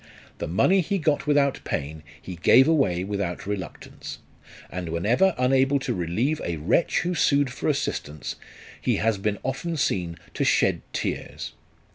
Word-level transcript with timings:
The 0.39 0.47
money 0.47 0.81
he 0.81 0.97
got 0.97 1.27
without 1.27 1.59
pain 1.63 2.01
he 2.19 2.35
gave 2.37 2.67
away 2.67 3.03
without 3.03 3.45
reluctance; 3.45 4.17
and 4.71 4.89
whenever 4.89 5.35
unable 5.37 5.77
to 5.77 5.93
relieve 5.93 6.41
a 6.43 6.57
wretch 6.57 7.01
who 7.01 7.13
sued 7.13 7.51
for 7.53 7.69
assistance, 7.69 8.35
he 8.81 8.95
has 8.95 9.19
been 9.19 9.37
often 9.43 9.77
seen 9.77 10.17
to 10.33 10.43
shed 10.43 10.81
tears. 10.91 11.51